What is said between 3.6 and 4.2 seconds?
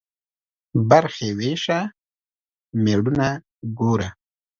گوره.